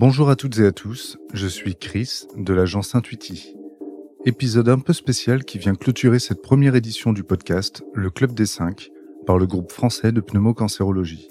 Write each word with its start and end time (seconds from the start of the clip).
Bonjour 0.00 0.30
à 0.30 0.36
toutes 0.36 0.60
et 0.60 0.64
à 0.64 0.70
tous, 0.70 1.18
je 1.34 1.48
suis 1.48 1.74
Chris 1.74 2.28
de 2.36 2.54
l'agence 2.54 2.94
Intuiti. 2.94 3.56
Épisode 4.24 4.68
un 4.68 4.78
peu 4.78 4.92
spécial 4.92 5.44
qui 5.44 5.58
vient 5.58 5.74
clôturer 5.74 6.20
cette 6.20 6.40
première 6.40 6.76
édition 6.76 7.12
du 7.12 7.24
podcast 7.24 7.82
Le 7.94 8.08
Club 8.08 8.32
des 8.32 8.46
5 8.46 8.90
par 9.26 9.38
le 9.38 9.46
groupe 9.48 9.72
français 9.72 10.12
de 10.12 10.20
pneumocancérologie. 10.20 11.26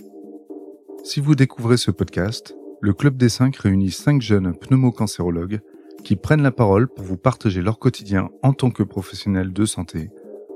Si 1.06 1.22
vous 1.22 1.34
découvrez 1.34 1.78
ce 1.78 1.92
podcast, 1.92 2.58
le 2.82 2.94
Club 2.94 3.16
des 3.16 3.30
5 3.30 3.56
réunit 3.56 3.90
5 3.90 4.22
jeunes 4.22 4.54
pneumocancérologues 4.54 5.62
qui 6.04 6.18
prennent 6.18 6.44
la 6.44 6.52
parole 6.52 6.90
pour 6.90 7.06
vous 7.06 7.16
partager 7.16 7.62
leur 7.62 7.80
quotidien 7.80 8.32
en 8.44 8.52
tant 8.52 8.72
que 8.72 8.84
professionnels 8.84 9.54
de 9.54 9.64
santé, 9.64 10.10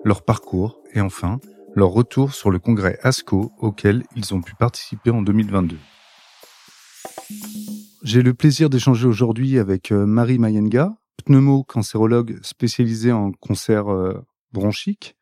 leur 0.04 0.26
parcours 0.26 0.82
et 0.94 1.00
enfin 1.00 1.40
leur 1.76 1.92
retour 1.92 2.34
sur 2.34 2.52
le 2.52 2.60
congrès 2.60 3.00
ASCO 3.04 3.54
auquel 3.58 4.04
ils 4.18 4.34
ont 4.34 4.42
pu 4.42 4.54
participer 4.56 5.12
en 5.12 5.22
2022. 5.22 5.78
J'ai 8.12 8.24
le 8.24 8.34
plaisir 8.34 8.70
d'échanger 8.70 9.08
aujourd'hui 9.08 9.58
avec 9.58 9.94
euh, 9.94 10.06
Marie 10.06 10.38
Mayenga, 10.38 10.98
pneumo-cancérologue 11.24 12.40
spécialisée 12.44 13.14
en 13.14 13.32
cancer 13.32 13.88
euh, 13.88 14.22
bronchique. 14.52 15.16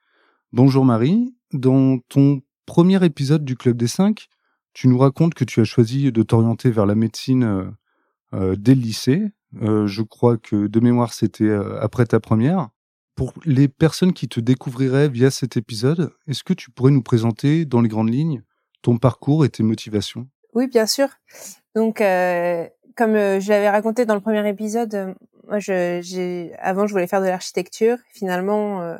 Bonjour 0.54 0.86
Marie, 0.86 1.36
dans 1.54 2.00
ton 2.10 2.42
premier 2.66 3.06
épisode 3.06 3.46
du 3.46 3.56
Club 3.56 3.78
des 3.78 3.86
5, 3.86 4.28
tu 4.74 4.88
nous 4.88 4.98
racontes 4.98 5.36
que 5.36 5.44
tu 5.44 5.62
as 5.62 5.66
choisi 5.66 6.12
de 6.12 6.24
t'orienter 6.24 6.72
vers 6.72 6.88
la 6.88 6.96
médecine 6.96 7.76
euh, 8.34 8.56
dès 8.58 8.74
le 8.74 8.82
lycée. 8.82 9.34
je 9.62 10.02
crois 10.02 10.38
que 10.38 10.66
de 10.66 10.80
mémoire 10.80 11.14
c'était 11.14 11.54
après 11.80 12.08
ta 12.08 12.20
première. 12.20 12.70
Pour 13.14 13.36
les 13.46 13.68
personnes 13.68 14.14
qui 14.14 14.28
te 14.28 14.40
découvriraient 14.40 15.10
via 15.10 15.30
cet 15.30 15.58
épisode, 15.58 16.12
est-ce 16.26 16.44
que 16.44 16.54
tu 16.54 16.72
pourrais 16.72 16.90
nous 16.90 17.04
présenter 17.04 17.66
dans 17.66 17.82
les 17.82 17.90
grandes 17.90 18.12
lignes 18.12 18.42
ton 18.82 18.98
parcours 18.98 19.46
et 19.46 19.50
tes 19.50 19.62
motivations? 19.62 20.28
Oui, 20.56 20.68
bien 20.68 20.88
sûr. 20.88 21.10
Donc, 21.76 22.02
comme 23.00 23.16
euh, 23.16 23.40
je 23.40 23.48
l'avais 23.48 23.70
raconté 23.70 24.06
dans 24.06 24.14
le 24.14 24.20
premier 24.20 24.46
épisode, 24.50 24.94
euh, 24.94 25.14
moi, 25.48 25.60
je, 25.60 26.02
j'ai, 26.04 26.52
avant, 26.60 26.86
je 26.86 26.92
voulais 26.92 27.08
faire 27.08 27.22
de 27.22 27.28
l'architecture. 27.28 27.98
Finalement, 28.12 28.82
euh, 28.82 28.98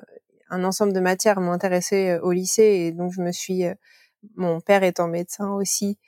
un 0.50 0.64
ensemble 0.64 0.94
de 0.94 1.02
matières 1.02 1.42
m'ont 1.42 1.52
intéressé 1.52 2.18
au 2.24 2.32
lycée 2.32 2.64
et 2.64 2.92
donc 2.94 3.12
je 3.12 3.22
me 3.22 3.34
suis, 3.34 3.66
mon 4.36 4.62
père 4.62 4.84
étant 4.84 5.10
médecin 5.10 5.52
aussi, 5.52 6.00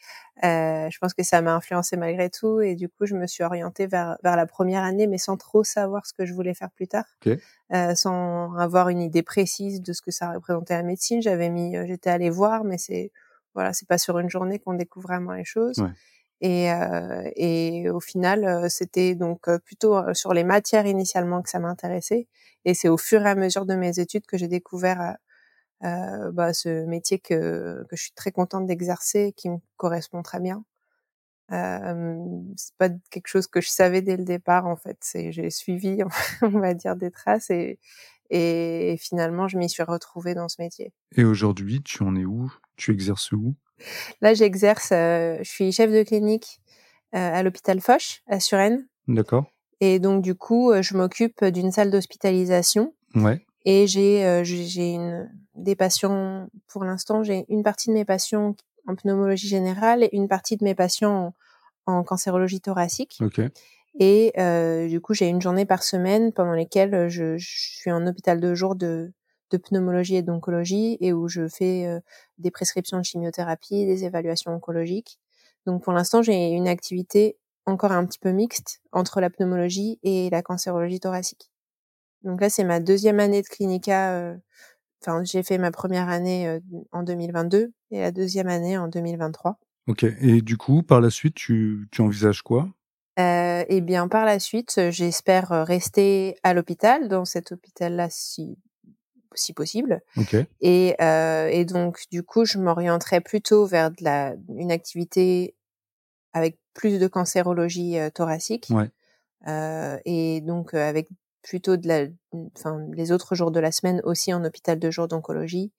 je 0.42 0.98
pense 1.00 1.14
que 1.14 1.22
ça 1.22 1.42
m'a 1.42 1.54
influencé 1.54 1.98
malgré 1.98 2.30
tout 2.32 2.62
et 2.62 2.76
du 2.76 2.90
coup, 2.90 3.06
je 3.06 3.14
me 3.14 3.28
suis 3.28 3.44
orientée 3.44 3.86
vers 3.86 4.18
vers 4.24 4.36
la 4.36 4.48
première 4.48 4.82
année, 4.82 5.06
mais 5.06 5.20
sans 5.20 5.38
trop 5.38 5.64
savoir 5.64 6.08
ce 6.08 6.14
que 6.14 6.26
je 6.26 6.34
voulais 6.34 6.56
faire 6.56 6.72
plus 6.72 6.88
tard, 6.88 7.06
okay. 7.24 7.38
sans 7.94 8.56
avoir 8.56 8.90
une 8.90 9.02
idée 9.02 9.22
précise 9.22 9.84
de 9.84 9.94
ce 9.94 10.02
que 10.02 10.10
ça 10.10 10.32
représentait 10.32 10.74
la 10.74 10.82
médecine. 10.82 11.22
J'avais 11.22 11.50
mis, 11.52 11.76
j'étais 11.86 12.10
allée 12.10 12.32
voir, 12.32 12.64
mais 12.64 12.80
c'est 12.80 13.12
voilà, 13.54 13.74
c'est 13.74 13.88
pas 13.88 14.00
sur 14.00 14.18
une 14.18 14.30
journée 14.30 14.58
qu'on 14.58 14.74
découvre 14.74 15.10
vraiment 15.10 15.34
les 15.34 15.46
choses. 15.46 15.78
Ouais. 15.78 15.92
Et, 16.42 16.72
euh, 16.72 17.30
et 17.36 17.90
au 17.90 18.00
final, 18.00 18.70
c'était 18.70 19.16
donc 19.16 19.50
plutôt 19.60 20.14
sur 20.14 20.34
les 20.34 20.44
matières 20.44 20.88
initialement 20.88 21.42
que 21.42 21.50
ça 21.50 21.60
m'intéressait. 21.60 22.28
Et 22.66 22.74
c'est 22.74 22.90
au 22.90 22.98
fur 22.98 23.22
et 23.26 23.30
à 23.30 23.36
mesure 23.36 23.66
de 23.66 23.76
mes 23.76 24.00
études 24.00 24.26
que 24.26 24.38
j'ai 24.38 24.48
découvert 24.48 25.18
euh, 25.84 26.32
bah, 26.32 26.54
ce 26.54 26.86
métier 26.86 27.18
que, 27.18 27.84
que 27.90 27.96
je 27.96 28.04
suis 28.04 28.12
très 28.12 28.32
contente 28.32 28.68
d'exercer, 28.68 29.34
qui 29.36 29.50
me 29.50 29.58
correspond 29.78 30.22
très 30.22 30.40
bien. 30.40 30.64
Euh, 31.52 32.18
c'est 32.56 32.76
pas 32.78 32.90
quelque 33.10 33.28
chose 33.28 33.48
que 33.48 33.62
je 33.62 33.70
savais 33.70 34.02
dès 34.02 34.16
le 34.16 34.24
départ 34.24 34.68
en 34.68 34.76
fait. 34.76 34.98
C'est 35.02 35.32
j'ai 35.32 35.50
suivi, 35.50 36.00
on 36.44 36.60
va 36.60 36.74
dire, 36.76 36.96
des 36.96 37.10
traces 37.10 37.50
et, 37.50 37.80
et 38.30 38.96
finalement 39.00 39.48
je 39.48 39.58
m'y 39.58 39.70
suis 39.70 39.84
retrouvée 39.84 40.36
dans 40.36 40.48
ce 40.48 40.62
métier. 40.62 40.94
Et 41.16 41.24
aujourd'hui, 41.24 41.82
tu 41.82 42.04
en 42.04 42.16
es 42.16 42.26
où? 42.26 42.52
Tu 42.82 42.92
exerces 42.92 43.32
où? 43.32 43.54
Là, 44.22 44.34
j'exerce, 44.34 44.92
euh, 44.92 45.38
je 45.44 45.50
suis 45.50 45.72
chef 45.72 45.92
de 45.92 46.02
clinique 46.02 46.60
euh, 47.14 47.38
à 47.38 47.44
l'hôpital 47.44 47.80
Foch, 47.80 48.24
à 48.26 48.40
Suresnes. 48.40 48.88
D'accord. 49.08 49.46
Et 49.82 50.00
donc, 50.00 50.24
du 50.24 50.34
coup, 50.34 50.74
je 50.82 50.98
m'occupe 50.98 51.46
d'une 51.46 51.72
salle 51.72 51.92
d'hospitalisation. 51.92 52.96
Ouais. 53.14 53.46
Et 53.66 53.86
j'ai 53.86 54.26
euh, 54.26 54.44
j'ai 54.44 54.98
des 55.54 55.76
patients, 55.76 56.48
pour 56.68 56.84
l'instant, 56.84 57.24
j'ai 57.24 57.46
une 57.50 57.62
partie 57.62 57.90
de 57.90 57.94
mes 57.94 58.06
patients 58.06 58.56
en 58.88 58.96
pneumologie 58.96 59.48
générale 59.48 60.04
et 60.04 60.10
une 60.14 60.28
partie 60.28 60.58
de 60.58 60.64
mes 60.64 60.74
patients 60.74 61.36
en, 61.86 61.94
en 61.94 62.04
cancérologie 62.04 62.62
thoracique. 62.62 63.20
Ok. 63.22 63.42
Et 64.00 64.34
euh, 64.40 64.88
du 64.88 65.02
coup, 65.02 65.14
j'ai 65.14 65.28
une 65.28 65.42
journée 65.42 65.66
par 65.66 65.84
semaine 65.84 66.34
pendant 66.34 66.54
lesquelles 66.54 67.10
je, 67.10 67.38
je 67.38 67.48
suis 67.48 67.92
en 67.92 68.08
hôpital 68.08 68.40
de 68.40 68.56
jour 68.56 68.76
de 68.76 69.14
de 69.52 69.58
pneumologie 69.58 70.16
et 70.16 70.22
d'oncologie 70.22 70.98
et 71.00 71.14
où 71.14 71.28
je 71.28 71.48
fais 71.48 71.86
euh, 71.86 72.00
des 72.38 72.52
prescriptions 72.52 72.98
de 72.98 73.04
chimiothérapie, 73.04 73.86
des 73.86 74.06
évaluations 74.06 74.54
oncologiques. 74.54 75.20
Donc 75.66 75.84
pour 75.84 75.94
l'instant, 75.94 76.22
j'ai 76.22 76.50
une 76.50 76.68
activité 76.68 77.38
encore 77.66 77.92
un 77.92 78.06
petit 78.06 78.20
peu 78.20 78.32
mixte 78.32 78.82
entre 78.92 79.22
la 79.22 79.30
pneumologie 79.30 80.00
et 80.04 80.30
la 80.30 80.42
cancérologie 80.42 81.00
thoracique. 81.00 81.52
Donc 82.24 82.42
là, 82.42 82.50
c'est 82.50 82.64
ma 82.64 82.80
deuxième 82.80 83.20
année 83.20 83.42
de 83.42 83.48
clinica. 83.48 84.14
Euh, 84.14 84.36
enfin, 85.02 85.24
j'ai 85.24 85.44
fait 85.44 85.58
ma 85.58 85.72
première 85.72 86.10
année 86.10 86.48
euh, 86.48 86.60
en 86.92 87.04
2022 87.04 87.72
et 87.92 88.00
la 88.00 88.12
deuxième 88.12 88.48
année 88.48 88.78
en 88.78 88.88
2023. 88.88 89.60
Ok. 89.88 90.04
Et 90.04 90.42
du 90.42 90.58
coup, 90.58 90.84
par 90.84 91.02
la 91.02 91.10
suite, 91.10 91.36
tu, 91.36 91.88
tu 91.92 92.02
envisages 92.02 92.42
quoi? 92.42 92.70
Eh 93.18 93.82
bien, 93.82 94.08
par 94.08 94.26
la 94.26 94.40
suite, 94.40 94.90
j'espère 94.90 95.50
rester 95.66 96.36
à 96.44 96.54
l'hôpital, 96.54 97.08
dans 97.08 97.26
cet 97.26 97.52
hôpital-là, 97.52 98.08
si 98.10 98.58
si 99.36 99.54
possible. 99.54 100.02
Okay. 100.18 100.46
Et, 100.62 100.96
euh, 101.02 101.48
et 101.48 101.66
donc, 101.66 102.04
du 102.12 102.24
coup, 102.24 102.46
je 102.46 102.58
m'orienterais 102.58 103.22
plutôt 103.22 103.66
vers 103.66 103.92
de 103.92 104.04
la, 104.04 104.36
une 104.56 104.72
activité 104.72 105.56
avec 106.34 106.58
plus 106.74 107.00
de 107.00 107.08
cancérologie 107.08 107.98
euh, 107.98 108.10
thoracique. 108.10 108.68
Ouais. 108.70 108.90
Euh, 109.48 109.98
et 110.06 110.42
donc, 110.42 110.74
avec 110.74 111.10
plutôt 111.42 111.76
de 111.76 111.88
la, 111.88 112.06
enfin, 112.56 112.86
les 112.94 113.12
autres 113.12 113.36
jours 113.36 113.52
de 113.52 113.60
la 113.60 113.72
semaine 113.72 114.02
aussi 114.04 114.34
en 114.34 114.44
hôpital 114.44 114.78
de 114.80 114.92
jour 114.92 115.08
d'oncologie 115.08 115.72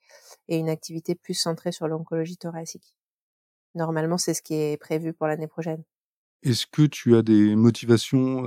et 0.48 0.58
une 0.58 0.68
activité 0.68 1.14
plus 1.14 1.34
centrée 1.34 1.72
sur 1.72 1.86
l'oncologie 1.86 2.36
thoracique. 2.36 2.96
Normalement, 3.74 4.18
c'est 4.18 4.34
ce 4.34 4.42
qui 4.42 4.54
est 4.54 4.76
prévu 4.76 5.12
pour 5.12 5.28
l'année 5.28 5.46
prochaine. 5.46 5.84
Est-ce 6.42 6.66
que 6.66 6.82
tu 6.82 7.14
as 7.14 7.22
des 7.22 7.54
motivations 7.54 8.44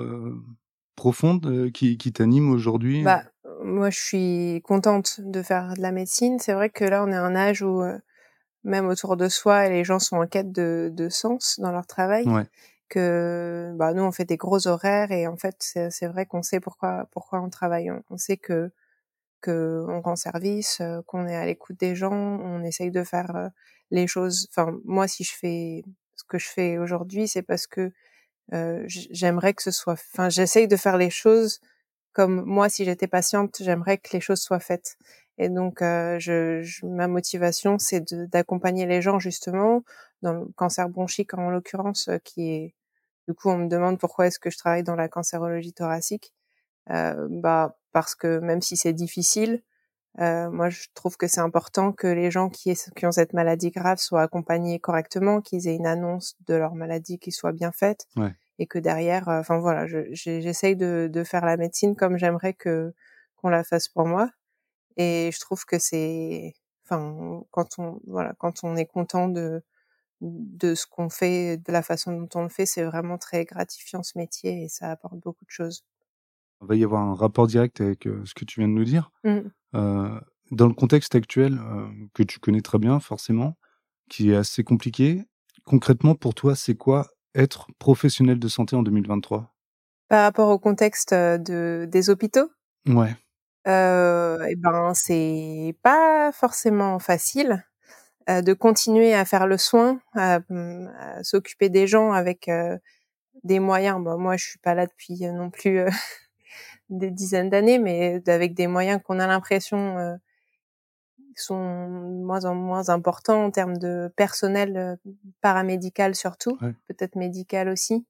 profondes 0.97 1.71
qui, 1.71 1.97
qui 1.97 2.11
t'animent 2.11 2.51
aujourd'hui 2.51 3.03
bah, 3.03 3.23
moi, 3.63 3.89
je 3.89 3.99
suis 3.99 4.61
contente 4.63 5.21
de 5.21 5.41
faire 5.41 5.73
de 5.75 5.81
la 5.81 5.91
médecine. 5.91 6.39
C'est 6.39 6.53
vrai 6.53 6.69
que 6.69 6.83
là, 6.83 7.03
on 7.03 7.11
est 7.11 7.15
à 7.15 7.23
un 7.23 7.35
âge 7.35 7.61
où 7.61 7.81
euh, 7.81 7.97
même 8.63 8.87
autour 8.87 9.17
de 9.17 9.29
soi, 9.29 9.69
les 9.69 9.83
gens 9.83 9.99
sont 9.99 10.17
en 10.17 10.27
quête 10.27 10.51
de, 10.51 10.89
de 10.93 11.09
sens 11.09 11.59
dans 11.59 11.71
leur 11.71 11.87
travail. 11.87 12.27
Ouais. 12.27 12.45
Que 12.89 13.73
bah, 13.75 13.93
nous, 13.93 14.03
on 14.03 14.11
fait 14.11 14.25
des 14.25 14.37
gros 14.37 14.67
horaires 14.67 15.11
et 15.11 15.27
en 15.27 15.37
fait, 15.37 15.55
c'est 15.59 16.07
vrai 16.07 16.25
qu'on 16.27 16.43
sait 16.43 16.59
pourquoi 16.59 17.07
pourquoi 17.11 17.41
on 17.41 17.49
travaille. 17.49 17.89
On, 17.89 18.03
on 18.11 18.17
sait 18.17 18.37
que 18.37 18.71
que 19.41 19.85
on 19.87 20.01
rend 20.01 20.15
service, 20.15 20.79
euh, 20.81 21.01
qu'on 21.05 21.27
est 21.27 21.35
à 21.35 21.45
l'écoute 21.45 21.79
des 21.79 21.95
gens, 21.95 22.13
on 22.13 22.63
essaye 22.63 22.91
de 22.91 23.03
faire 23.03 23.35
euh, 23.35 23.49
les 23.91 24.07
choses. 24.07 24.47
Enfin, 24.51 24.77
moi, 24.85 25.07
si 25.07 25.23
je 25.23 25.33
fais 25.33 25.83
ce 26.15 26.23
que 26.27 26.39
je 26.39 26.47
fais 26.47 26.77
aujourd'hui, 26.77 27.27
c'est 27.27 27.43
parce 27.43 27.67
que 27.67 27.91
euh, 28.53 28.83
j'aimerais 28.87 29.53
que 29.53 29.63
ce 29.63 29.71
soit. 29.71 29.93
Enfin, 29.93 30.29
j'essaye 30.29 30.67
de 30.67 30.75
faire 30.75 30.97
les 30.97 31.09
choses 31.09 31.59
comme 32.15 32.43
moi, 32.45 32.69
si 32.69 32.85
j'étais 32.85 33.07
patiente, 33.07 33.57
j'aimerais 33.59 33.97
que 33.97 34.09
les 34.13 34.21
choses 34.21 34.39
soient 34.39 34.61
faites. 34.61 34.97
Et 35.37 35.49
donc, 35.49 35.81
euh, 35.81 36.17
je, 36.17 36.61
je, 36.63 36.85
ma 36.85 37.09
motivation, 37.09 37.77
c'est 37.77 38.13
d'accompagner 38.13 38.85
les 38.85 39.01
gens 39.01 39.19
justement 39.19 39.83
dans 40.21 40.33
le 40.33 40.45
cancer 40.55 40.87
bronchique 40.87 41.33
en 41.33 41.49
l'occurrence, 41.49 42.07
euh, 42.07 42.17
qui 42.23 42.49
est 42.49 42.75
du 43.27 43.33
coup, 43.33 43.49
on 43.49 43.57
me 43.57 43.67
demande 43.67 43.99
pourquoi 43.99 44.27
est-ce 44.27 44.39
que 44.39 44.49
je 44.49 44.57
travaille 44.57 44.83
dans 44.83 44.95
la 44.95 45.09
cancérologie 45.09 45.73
thoracique. 45.73 46.33
Euh, 46.91 47.27
bah 47.29 47.77
parce 47.91 48.15
que 48.15 48.39
même 48.39 48.61
si 48.61 48.77
c'est 48.77 48.93
difficile, 48.93 49.63
euh, 50.19 50.49
moi 50.51 50.69
je 50.69 50.83
trouve 50.93 51.17
que 51.17 51.27
c'est 51.27 51.41
important 51.41 51.91
que 51.91 52.07
les 52.07 52.31
gens 52.31 52.49
qui, 52.49 52.73
qui 52.95 53.05
ont 53.05 53.11
cette 53.11 53.33
maladie 53.33 53.71
grave 53.71 53.97
soient 53.97 54.21
accompagnés 54.21 54.79
correctement, 54.79 55.41
qu'ils 55.41 55.67
aient 55.67 55.75
une 55.75 55.87
annonce 55.87 56.35
de 56.47 56.53
leur 56.53 56.75
maladie 56.75 57.19
qui 57.19 57.31
soit 57.31 57.51
bien 57.51 57.71
faite. 57.71 58.05
Ouais 58.15 58.35
et 58.59 58.67
que 58.67 58.79
derrière, 58.79 59.29
euh, 59.29 59.39
enfin 59.39 59.59
voilà, 59.59 59.85
j'essaye 60.11 60.75
de, 60.75 61.09
de 61.11 61.23
faire 61.23 61.45
la 61.45 61.57
médecine 61.57 61.95
comme 61.95 62.17
j'aimerais 62.17 62.53
que 62.53 62.93
qu'on 63.37 63.49
la 63.49 63.63
fasse 63.63 63.89
pour 63.89 64.05
moi. 64.07 64.29
Et 64.97 65.31
je 65.33 65.39
trouve 65.39 65.65
que 65.65 65.79
c'est, 65.79 66.53
enfin, 66.85 67.43
quand 67.51 67.79
on 67.79 67.99
voilà, 68.07 68.33
quand 68.39 68.63
on 68.63 68.75
est 68.77 68.85
content 68.85 69.27
de 69.29 69.63
de 70.21 70.75
ce 70.75 70.87
qu'on 70.87 71.09
fait, 71.09 71.57
de 71.57 71.71
la 71.71 71.81
façon 71.81 72.13
dont 72.13 72.29
on 72.35 72.43
le 72.43 72.49
fait, 72.49 72.65
c'est 72.65 72.83
vraiment 72.83 73.17
très 73.17 73.45
gratifiant 73.45 74.03
ce 74.03 74.17
métier 74.17 74.63
et 74.63 74.69
ça 74.69 74.91
apporte 74.91 75.19
beaucoup 75.19 75.45
de 75.45 75.51
choses. 75.51 75.85
Il 76.61 76.67
va 76.67 76.75
y 76.75 76.83
avoir 76.83 77.01
un 77.01 77.13
rapport 77.13 77.47
direct 77.47 77.81
avec 77.81 78.07
euh, 78.07 78.23
ce 78.25 78.33
que 78.33 78.45
tu 78.45 78.61
viens 78.61 78.69
de 78.69 78.73
nous 78.73 78.85
dire. 78.85 79.11
Mmh. 79.23 79.39
Euh, 79.75 80.19
dans 80.51 80.67
le 80.67 80.73
contexte 80.73 81.15
actuel 81.15 81.59
euh, 81.59 81.87
que 82.13 82.23
tu 82.23 82.39
connais 82.39 82.61
très 82.61 82.79
bien 82.79 82.99
forcément, 82.99 83.57
qui 84.09 84.31
est 84.31 84.35
assez 84.35 84.63
compliqué, 84.63 85.25
concrètement 85.65 86.15
pour 86.15 86.33
toi, 86.33 86.55
c'est 86.55 86.75
quoi 86.75 87.07
être 87.35 87.67
professionnel 87.79 88.39
de 88.39 88.47
santé 88.47 88.75
en 88.75 88.83
2023 88.83 89.53
Par 90.09 90.23
rapport 90.23 90.49
au 90.49 90.59
contexte 90.59 91.13
de, 91.13 91.87
des 91.89 92.09
hôpitaux? 92.09 92.49
Ouais. 92.87 93.15
Euh, 93.67 94.43
et 94.45 94.55
ben, 94.55 94.93
c'est 94.93 95.75
pas 95.81 96.31
forcément 96.31 96.99
facile 96.99 97.65
euh, 98.29 98.41
de 98.41 98.53
continuer 98.53 99.13
à 99.13 99.25
faire 99.25 99.47
le 99.47 99.57
soin, 99.57 99.99
à, 100.13 100.39
à 100.99 101.23
s'occuper 101.23 101.69
des 101.69 101.87
gens 101.87 102.11
avec 102.11 102.47
euh, 102.47 102.77
des 103.43 103.59
moyens. 103.59 103.99
Moi, 103.99 104.37
je 104.37 104.45
suis 104.45 104.59
pas 104.59 104.75
là 104.75 104.85
depuis 104.85 105.19
non 105.31 105.49
plus 105.49 105.81
des 106.89 107.11
dizaines 107.11 107.49
d'années, 107.49 107.79
mais 107.79 108.21
avec 108.27 108.53
des 108.53 108.67
moyens 108.67 109.01
qu'on 109.03 109.19
a 109.19 109.27
l'impression 109.27 110.17
sont 111.41 111.87
de 111.89 112.23
moins 112.23 112.45
en 112.45 112.55
moins 112.55 112.89
importants 112.89 113.45
en 113.45 113.51
termes 113.51 113.77
de 113.77 114.11
personnel 114.15 114.97
paramédical 115.41 116.15
surtout, 116.15 116.57
peut-être 116.87 117.15
médical 117.15 117.69
aussi. 117.69 118.05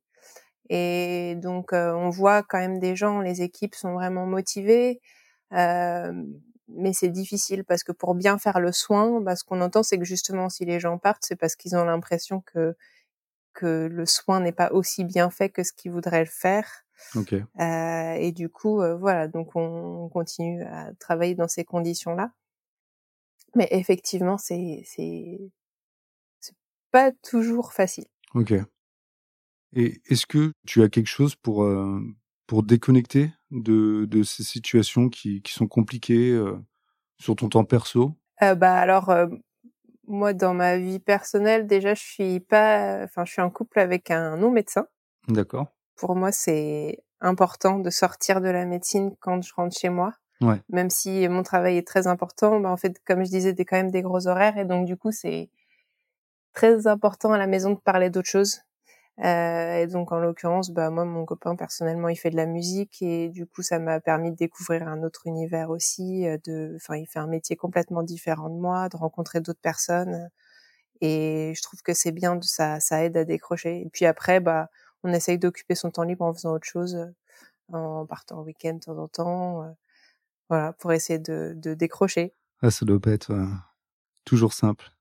Et 0.69 1.35
donc 1.35 1.73
on 1.73 2.09
voit 2.09 2.43
quand 2.43 2.57
même 2.59 2.79
des 2.79 2.95
gens, 2.95 3.21
les 3.21 3.41
équipes 3.41 3.75
sont 3.75 3.93
vraiment 3.93 4.25
motivées, 4.25 4.99
euh, 5.53 6.11
mais 6.67 6.93
c'est 6.93 7.09
difficile 7.09 7.63
parce 7.63 7.83
que 7.83 7.91
pour 7.91 8.15
bien 8.15 8.37
faire 8.39 8.59
le 8.59 8.71
soin, 8.71 9.21
bah, 9.21 9.35
ce 9.35 9.43
qu'on 9.43 9.61
entend 9.61 9.83
c'est 9.83 9.99
que 9.99 10.05
justement 10.05 10.49
si 10.49 10.65
les 10.65 10.79
gens 10.79 10.97
partent, 10.97 11.23
c'est 11.25 11.35
parce 11.35 11.55
qu'ils 11.55 11.75
ont 11.75 11.85
l'impression 11.85 12.41
que 12.41 12.75
que 13.53 13.87
le 13.89 14.05
soin 14.05 14.41
n'est 14.41 14.51
pas 14.51 14.71
aussi 14.71 15.05
bien 15.05 15.29
fait 15.29 15.49
que 15.49 15.63
ce 15.63 15.71
qu'ils 15.71 15.91
voudraient 15.91 16.25
le 16.25 16.29
faire. 16.29 16.67
Okay. 17.15 17.43
Euh, 17.59 18.13
et 18.13 18.31
du 18.31 18.49
coup, 18.49 18.81
voilà, 18.99 19.27
donc 19.27 19.55
on 19.55 20.09
continue 20.09 20.63
à 20.63 20.91
travailler 20.99 21.35
dans 21.35 21.47
ces 21.47 21.63
conditions-là. 21.63 22.31
Mais 23.55 23.67
effectivement, 23.71 24.37
c'est 24.37 24.83
c'est 24.85 25.39
c'est 26.39 26.55
pas 26.91 27.11
toujours 27.23 27.73
facile. 27.73 28.05
Ok. 28.33 28.53
Et 29.73 30.01
est-ce 30.05 30.25
que 30.25 30.51
tu 30.67 30.83
as 30.83 30.89
quelque 30.89 31.07
chose 31.07 31.35
pour 31.35 31.63
euh, 31.63 31.99
pour 32.47 32.63
déconnecter 32.63 33.31
de 33.51 34.05
de 34.05 34.23
ces 34.23 34.43
situations 34.43 35.09
qui 35.09 35.41
qui 35.41 35.53
sont 35.53 35.67
compliquées 35.67 36.31
euh, 36.31 36.57
sur 37.17 37.35
ton 37.35 37.49
temps 37.49 37.65
perso? 37.65 38.11
Euh, 38.41 38.55
Bah 38.55 38.75
alors 38.75 39.13
moi 40.07 40.33
dans 40.33 40.53
ma 40.53 40.77
vie 40.77 40.99
personnelle 40.99 41.65
déjà 41.65 41.93
je 41.93 42.03
suis 42.03 42.39
pas 42.41 43.03
enfin 43.03 43.25
je 43.25 43.31
suis 43.31 43.41
en 43.41 43.49
couple 43.49 43.79
avec 43.79 44.11
un 44.11 44.37
non 44.37 44.51
médecin. 44.51 44.87
D'accord. 45.27 45.67
Pour 45.95 46.15
moi 46.15 46.31
c'est 46.31 47.03
important 47.21 47.79
de 47.79 47.89
sortir 47.89 48.41
de 48.41 48.49
la 48.49 48.65
médecine 48.65 49.15
quand 49.19 49.41
je 49.41 49.53
rentre 49.53 49.77
chez 49.77 49.89
moi. 49.89 50.13
Ouais. 50.41 50.61
Même 50.69 50.89
si 50.89 51.27
mon 51.29 51.43
travail 51.43 51.77
est 51.77 51.87
très 51.87 52.07
important, 52.07 52.59
bah 52.59 52.69
en 52.69 52.77
fait, 52.77 53.01
comme 53.05 53.23
je 53.25 53.29
disais, 53.29 53.53
des 53.53 53.65
quand 53.65 53.77
même 53.77 53.91
des 53.91 54.01
gros 54.01 54.27
horaires 54.27 54.57
et 54.57 54.65
donc 54.65 54.85
du 54.85 54.97
coup, 54.97 55.11
c'est 55.11 55.49
très 56.53 56.87
important 56.87 57.33
à 57.33 57.37
la 57.37 57.47
maison 57.47 57.71
de 57.71 57.79
parler 57.79 58.09
d'autres 58.09 58.29
choses. 58.29 58.61
Euh, 59.23 59.77
et 59.83 59.87
donc 59.87 60.11
en 60.11 60.19
l'occurrence, 60.19 60.71
bah 60.71 60.89
moi, 60.89 61.05
mon 61.05 61.25
copain 61.25 61.55
personnellement, 61.55 62.09
il 62.09 62.17
fait 62.17 62.31
de 62.31 62.35
la 62.37 62.45
musique 62.47 63.01
et 63.01 63.29
du 63.29 63.45
coup, 63.47 63.61
ça 63.63 63.79
m'a 63.79 63.99
permis 64.01 64.31
de 64.31 64.35
découvrir 64.37 64.87
un 64.87 65.03
autre 65.03 65.23
univers 65.27 65.69
aussi. 65.69 66.27
Euh, 66.27 66.37
de, 66.45 66.73
enfin, 66.77 66.97
il 66.97 67.07
fait 67.07 67.19
un 67.19 67.27
métier 67.27 67.55
complètement 67.55 68.03
différent 68.03 68.49
de 68.49 68.55
moi, 68.59 68.89
de 68.89 68.97
rencontrer 68.97 69.41
d'autres 69.41 69.61
personnes. 69.61 70.29
Et 71.01 71.53
je 71.55 71.61
trouve 71.63 71.81
que 71.83 71.93
c'est 71.93 72.11
bien, 72.11 72.39
ça, 72.41 72.79
ça 72.79 73.03
aide 73.03 73.17
à 73.17 73.25
décrocher. 73.25 73.81
Et 73.81 73.89
puis 73.91 74.05
après, 74.05 74.39
bah, 74.41 74.69
on 75.03 75.13
essaye 75.13 75.39
d'occuper 75.39 75.75
son 75.75 75.91
temps 75.91 76.03
libre 76.03 76.25
en 76.25 76.33
faisant 76.33 76.53
autre 76.53 76.67
chose, 76.67 76.97
en 77.73 78.05
partant 78.05 78.39
au 78.41 78.43
week-end 78.43 78.75
de 78.75 78.79
temps 78.79 78.97
en 78.99 79.07
temps 79.07 79.63
euh, 79.63 79.67
voilà, 80.49 80.73
pour 80.73 80.93
essayer 80.93 81.19
de, 81.19 81.53
de 81.55 81.73
décrocher. 81.73 82.33
Ah, 82.61 82.71
ça 82.71 82.85
doit 82.85 82.99
pas 82.99 83.11
être 83.11 83.31
euh, 83.31 83.45
toujours 84.23 84.53
simple. 84.53 84.91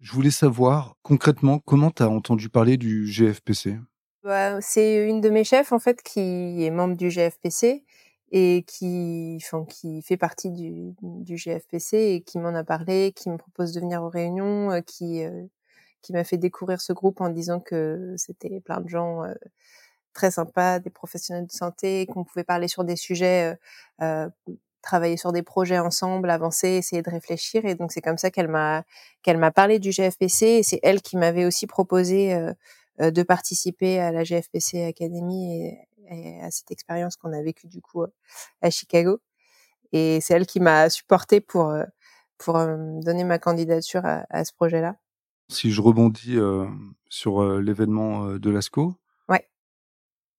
Je 0.00 0.12
voulais 0.12 0.30
savoir 0.30 0.96
concrètement 1.02 1.58
comment 1.58 1.90
tu 1.90 2.02
as 2.02 2.08
entendu 2.08 2.48
parler 2.48 2.76
du 2.76 3.06
GFPC. 3.06 3.78
Bah, 4.22 4.60
c'est 4.60 5.08
une 5.08 5.20
de 5.20 5.30
mes 5.30 5.44
chefs 5.44 5.72
en 5.72 5.78
fait 5.78 6.02
qui 6.02 6.64
est 6.64 6.70
membre 6.70 6.96
du 6.96 7.10
GFPC 7.10 7.84
et 8.32 8.64
qui, 8.66 9.38
enfin, 9.40 9.64
qui 9.64 10.02
fait 10.02 10.16
partie 10.16 10.50
du, 10.50 10.94
du 11.00 11.36
GFPC 11.36 11.96
et 11.96 12.20
qui 12.22 12.38
m'en 12.38 12.54
a 12.54 12.64
parlé, 12.64 13.12
qui 13.12 13.30
me 13.30 13.36
propose 13.36 13.72
de 13.72 13.80
venir 13.80 14.02
aux 14.02 14.08
réunions, 14.08 14.72
euh, 14.72 14.80
qui 14.80 15.22
euh, 15.24 15.44
qui 16.02 16.12
m'a 16.12 16.24
fait 16.24 16.38
découvrir 16.38 16.80
ce 16.80 16.92
groupe 16.92 17.20
en 17.20 17.30
disant 17.30 17.58
que 17.58 18.14
c'était 18.16 18.60
plein 18.60 18.80
de 18.80 18.88
gens 18.88 19.24
très 20.16 20.30
sympas, 20.30 20.78
des 20.80 20.90
professionnels 20.90 21.46
de 21.46 21.52
santé, 21.52 22.06
qu'on 22.06 22.24
pouvait 22.24 22.44
parler 22.44 22.68
sur 22.68 22.84
des 22.84 22.96
sujets 22.96 23.56
euh, 24.02 24.28
travailler 24.86 25.16
sur 25.16 25.32
des 25.32 25.42
projets 25.42 25.78
ensemble, 25.78 26.30
avancer, 26.30 26.68
essayer 26.68 27.02
de 27.02 27.10
réfléchir. 27.10 27.64
Et 27.66 27.74
donc 27.74 27.92
c'est 27.92 28.00
comme 28.00 28.16
ça 28.16 28.30
qu'elle 28.30 28.48
m'a 28.48 28.84
qu'elle 29.22 29.36
m'a 29.36 29.50
parlé 29.50 29.78
du 29.78 29.90
GFPC. 29.90 30.46
Et 30.46 30.62
c'est 30.62 30.80
elle 30.82 31.02
qui 31.02 31.16
m'avait 31.16 31.44
aussi 31.44 31.66
proposé 31.66 32.32
euh, 32.32 32.52
euh, 33.00 33.10
de 33.10 33.22
participer 33.22 33.98
à 33.98 34.12
la 34.12 34.24
GFPC 34.24 34.84
Academy 34.84 35.76
et, 36.08 36.40
à 36.40 36.52
cette 36.52 36.70
expérience 36.70 37.16
qu'on 37.16 37.32
a 37.32 37.42
vécue 37.42 37.66
du 37.66 37.82
coup 37.82 38.04
à 38.62 38.70
Chicago. 38.70 39.18
Et 39.92 40.20
c'est 40.20 40.34
elle 40.34 40.46
qui 40.46 40.60
m'a 40.60 40.88
supporté 40.88 41.40
pour 41.40 41.70
euh, 41.70 41.84
pour 42.38 42.54
donner 42.54 43.24
ma 43.24 43.38
candidature 43.38 44.04
à, 44.04 44.24
à 44.30 44.44
ce 44.44 44.52
projet-là. 44.52 44.96
Si 45.48 45.72
je 45.72 45.80
rebondis 45.80 46.36
sur 47.08 47.42
l'événement 47.60 48.26
de 48.34 48.50
l'ASCO, 48.50 48.94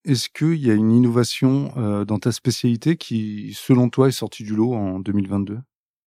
est-ce 0.04 0.28
qu'il 0.28 0.56
y 0.56 0.70
a 0.70 0.74
une 0.74 0.92
innovation 0.92 1.72
euh, 1.76 2.04
dans 2.04 2.18
ta 2.18 2.32
spécialité 2.32 2.96
qui, 2.96 3.52
selon 3.56 3.88
toi, 3.90 4.08
est 4.08 4.12
sortie 4.12 4.44
du 4.44 4.54
lot 4.54 4.74
en 4.74 5.00
2022 5.00 5.58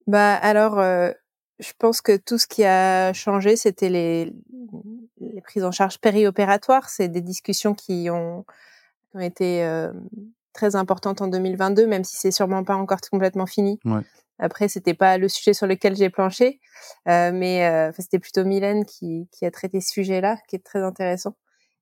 Bah 0.08 0.36
alors, 0.36 0.80
euh, 0.80 1.12
je 1.60 1.72
pense 1.78 2.02
que 2.02 2.18
tout 2.18 2.38
ce 2.38 2.48
qui 2.48 2.64
a 2.64 3.14
changé, 3.14 3.56
c'était 3.56 3.90
les, 3.90 4.34
les 5.20 5.42
prises 5.42 5.64
en 5.64 5.72
charge 5.72 6.00
périopératoires. 6.00 6.90
C'est 6.90 7.10
des 7.10 7.22
discussions 7.22 7.74
qui 7.74 8.10
ont, 8.10 8.46
ont 9.14 9.20
été 9.20 9.64
euh, 9.64 9.92
très 10.54 10.76
importantes 10.76 11.22
en 11.22 11.28
2022, 11.28 11.86
même 11.86 12.04
si 12.04 12.16
c'est 12.16 12.32
sûrement 12.32 12.64
pas 12.64 12.76
encore 12.76 13.02
complètement 13.12 13.46
fini. 13.46 13.80
Ouais. 13.86 14.02
Après, 14.40 14.68
c'était 14.68 14.96
pas 14.96 15.20
le 15.20 15.30
sujet 15.30 15.54
sur 15.54 15.68
lequel 15.68 15.96
j'ai 15.96 16.10
planché, 16.10 16.60
mais 17.06 17.92
c'était 18.00 18.18
plutôt 18.18 18.44
Mylène 18.44 18.86
qui, 18.86 19.30
qui 19.32 19.46
a 19.46 19.52
traité 19.52 19.82
ce 19.82 19.92
sujet-là, 19.92 20.38
qui 20.48 20.56
est 20.56 20.66
très 20.66 20.82
intéressant. 20.82 21.36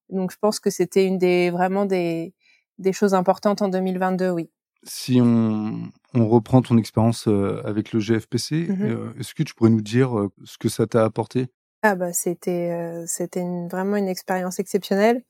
Donc 0.09 0.31
je 0.31 0.37
pense 0.37 0.59
que 0.59 0.69
c'était 0.69 1.05
une 1.05 1.17
des 1.17 1.49
vraiment 1.49 1.85
des, 1.85 2.33
des 2.77 2.93
choses 2.93 3.13
importantes 3.13 3.61
en 3.61 3.69
2022, 3.69 4.29
oui. 4.31 4.49
Si 4.83 5.19
on, 5.21 5.91
on 6.13 6.27
reprend 6.27 6.61
ton 6.61 6.77
expérience 6.77 7.27
euh, 7.27 7.61
avec 7.65 7.91
le 7.91 7.99
GFPC, 7.99 8.67
mmh 8.69 8.81
euh, 8.81 9.13
est-ce 9.19 9.33
que 9.33 9.43
tu 9.43 9.53
pourrais 9.53 9.69
nous 9.69 9.81
dire 9.81 10.17
euh, 10.17 10.31
ce 10.45 10.57
que 10.57 10.69
ça 10.69 10.87
t'a 10.87 11.03
apporté? 11.03 11.47
Ah 11.81 11.95
bah 11.95 12.11
c'était 12.11 13.05
c'était 13.07 13.45
vraiment 13.71 13.95
une 13.95 14.09
expérience 14.09 14.59
exceptionnelle. 14.59 15.23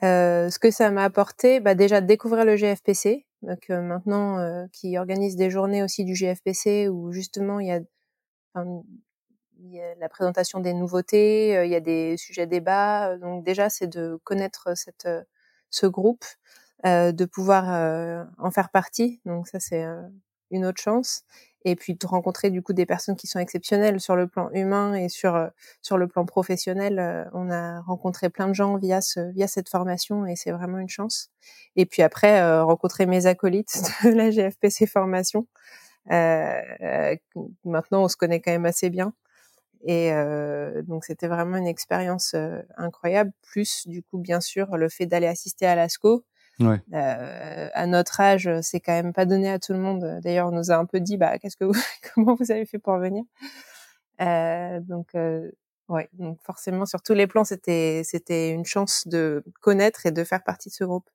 ce 0.00 0.58
que 0.58 0.70
ça 0.70 0.90
m'a 0.90 1.04
apporté, 1.04 1.60
bah 1.60 1.74
déjà 1.74 2.00
découvrir 2.00 2.46
le 2.46 2.56
GFPC, 2.56 3.26
donc 3.42 3.68
maintenant 3.68 4.66
qui 4.72 4.96
organise 4.96 5.36
des 5.36 5.50
journées 5.50 5.82
aussi 5.82 6.06
du 6.06 6.14
GFPC 6.14 6.88
où 6.88 7.12
justement 7.12 7.60
il 7.60 7.66
y 7.66 7.72
a 7.72 7.80
il 9.62 9.72
y 9.72 9.80
a 9.80 9.94
la 9.96 10.08
présentation 10.08 10.60
des 10.60 10.74
nouveautés, 10.74 11.56
euh, 11.56 11.64
il 11.64 11.70
y 11.70 11.74
a 11.74 11.80
des 11.80 12.16
sujets 12.16 12.46
débats. 12.46 13.10
Euh, 13.10 13.18
donc 13.18 13.44
déjà, 13.44 13.68
c'est 13.68 13.86
de 13.86 14.18
connaître 14.24 14.76
cette, 14.76 15.06
euh, 15.06 15.22
ce 15.70 15.86
groupe, 15.86 16.24
de 16.84 17.24
pouvoir 17.26 18.26
en 18.38 18.50
faire 18.50 18.70
partie. 18.70 19.20
Donc 19.26 19.48
ça, 19.48 19.60
c'est 19.60 19.84
une 20.50 20.64
autre 20.64 20.80
chance. 20.80 21.24
Et 21.66 21.76
puis 21.76 21.94
de 21.94 22.06
rencontrer 22.06 22.48
du 22.50 22.62
coup 22.62 22.72
des 22.72 22.86
personnes 22.86 23.16
qui 23.16 23.26
sont 23.26 23.38
exceptionnelles 23.38 24.00
sur 24.00 24.16
le 24.16 24.26
plan 24.26 24.48
humain 24.52 24.94
et 24.94 25.10
sur 25.10 25.50
sur 25.82 25.98
le 25.98 26.08
plan 26.08 26.24
professionnel. 26.24 27.28
on 27.34 27.50
a 27.50 27.82
rencontré 27.82 28.30
plein 28.30 28.48
de 28.48 28.54
gens 28.54 28.78
via 28.78 29.02
ce 29.02 29.30
via 29.32 29.46
cette 29.46 29.68
formation 29.68 30.24
et 30.26 30.36
c'est 30.36 30.52
vraiment 30.52 30.78
une 30.78 30.88
chance. 30.88 31.28
Et 31.76 31.84
puis 31.84 32.00
après, 32.00 32.62
rencontrer 32.62 33.04
mes 33.04 33.26
acolytes 33.26 33.82
de 34.04 34.10
la 34.10 34.30
GFPC 34.30 34.86
formation. 34.86 35.46
maintenant, 36.06 38.04
on 38.04 38.08
se 38.08 38.16
connaît 38.16 38.40
quand 38.40 38.52
même 38.52 38.66
assez 38.66 38.88
bien. 38.88 39.12
Et 39.82 40.12
euh, 40.12 40.82
donc 40.82 41.04
c'était 41.04 41.28
vraiment 41.28 41.56
une 41.56 41.66
expérience 41.66 42.32
euh, 42.34 42.60
incroyable. 42.76 43.32
Plus 43.42 43.86
du 43.86 44.02
coup, 44.02 44.18
bien 44.18 44.40
sûr, 44.40 44.76
le 44.76 44.88
fait 44.88 45.06
d'aller 45.06 45.26
assister 45.26 45.66
à 45.66 45.74
l'ASCO. 45.74 46.24
Ouais. 46.58 46.82
Euh, 46.92 47.68
à 47.72 47.86
notre 47.86 48.20
âge, 48.20 48.50
c'est 48.60 48.80
quand 48.80 48.92
même 48.92 49.14
pas 49.14 49.24
donné 49.24 49.50
à 49.50 49.58
tout 49.58 49.72
le 49.72 49.78
monde. 49.78 50.20
D'ailleurs, 50.22 50.48
on 50.48 50.52
nous 50.52 50.70
a 50.70 50.76
un 50.76 50.84
peu 50.84 51.00
dit, 51.00 51.16
bah, 51.16 51.38
qu'est-ce 51.38 51.56
que 51.56 51.64
vous, 51.64 51.72
comment 52.14 52.34
vous 52.34 52.50
avez 52.50 52.66
fait 52.66 52.78
pour 52.78 52.98
venir? 52.98 53.24
Donc, 54.82 55.14
ouais, 55.88 56.08
donc 56.12 56.38
forcément, 56.42 56.84
sur 56.84 57.00
tous 57.00 57.14
les 57.14 57.26
plans, 57.26 57.44
c'était 57.44 58.02
c'était 58.04 58.50
une 58.50 58.66
chance 58.66 59.08
de 59.08 59.42
connaître 59.62 60.04
et 60.04 60.10
de 60.10 60.22
faire 60.24 60.44
partie 60.44 60.68
de 60.68 60.74
ce 60.74 60.84
groupe. 60.84 61.08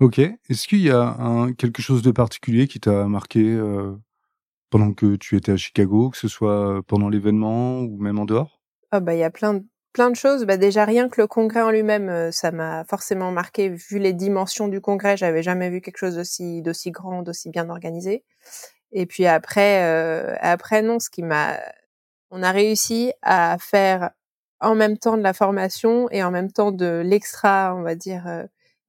Ok. 0.00 0.18
Est-ce 0.18 0.66
qu'il 0.66 0.80
y 0.80 0.90
a 0.90 1.14
un, 1.20 1.52
quelque 1.52 1.80
chose 1.80 2.02
de 2.02 2.10
particulier 2.10 2.66
qui 2.66 2.80
t'a 2.80 3.06
marqué 3.06 3.56
pendant 4.74 4.92
que 4.92 5.14
tu 5.14 5.36
étais 5.36 5.52
à 5.52 5.56
Chicago, 5.56 6.10
que 6.10 6.16
ce 6.16 6.26
soit 6.26 6.82
pendant 6.88 7.08
l'événement 7.08 7.78
ou 7.82 7.96
même 7.96 8.18
en 8.18 8.24
dehors? 8.24 8.60
Ah 8.90 8.98
bah 8.98 9.14
il 9.14 9.20
y 9.20 9.22
a 9.22 9.30
plein 9.30 9.54
de 9.54 9.64
plein 9.92 10.10
de 10.10 10.16
choses. 10.16 10.46
Bah 10.46 10.56
déjà 10.56 10.84
rien 10.84 11.08
que 11.08 11.20
le 11.20 11.28
congrès 11.28 11.62
en 11.62 11.70
lui-même, 11.70 12.08
euh, 12.08 12.32
ça 12.32 12.50
m'a 12.50 12.82
forcément 12.82 13.30
marqué 13.30 13.68
vu 13.68 14.00
les 14.00 14.12
dimensions 14.12 14.66
du 14.66 14.80
congrès. 14.80 15.16
J'avais 15.16 15.44
jamais 15.44 15.70
vu 15.70 15.80
quelque 15.80 15.98
chose 15.98 16.16
d'aussi 16.16 16.60
d'aussi 16.60 16.90
grand, 16.90 17.22
d'aussi 17.22 17.50
bien 17.50 17.70
organisé. 17.70 18.24
Et 18.90 19.06
puis 19.06 19.26
après, 19.26 19.84
euh, 19.84 20.34
après 20.40 20.82
non, 20.82 20.98
ce 20.98 21.08
qui 21.08 21.22
m'a, 21.22 21.56
on 22.32 22.42
a 22.42 22.50
réussi 22.50 23.12
à 23.22 23.58
faire 23.60 24.10
en 24.58 24.74
même 24.74 24.98
temps 24.98 25.16
de 25.16 25.22
la 25.22 25.34
formation 25.34 26.08
et 26.10 26.24
en 26.24 26.32
même 26.32 26.50
temps 26.50 26.72
de 26.72 27.00
l'extra, 27.04 27.76
on 27.76 27.82
va 27.82 27.94
dire 27.94 28.26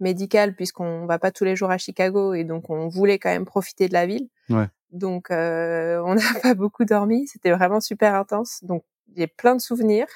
euh, 0.02 0.04
médical, 0.04 0.56
puisqu'on 0.56 1.06
va 1.06 1.20
pas 1.20 1.32
tous 1.32 1.44
les 1.46 1.56
jours 1.56 1.72
à 1.72 1.78
Chicago 1.78 2.34
et 2.34 2.44
donc 2.44 2.70
on 2.70 2.88
voulait 2.88 3.20
quand 3.20 3.30
même 3.30 3.46
profiter 3.46 3.88
de 3.88 3.94
la 3.94 4.06
ville. 4.06 4.28
Ouais. 4.50 4.68
Donc 4.92 5.32
euh, 5.32 6.02
on 6.06 6.16
n'a 6.16 6.40
pas 6.42 6.54
beaucoup 6.54 6.86
dormi, 6.86 7.28
c'était 7.28 7.52
vraiment 7.52 7.80
super 7.80 8.16
intense. 8.16 8.64
Donc 8.64 8.84
j'ai 9.16 9.28
plein 9.28 9.56
de 9.56 9.62
souvenirs. 9.62 10.08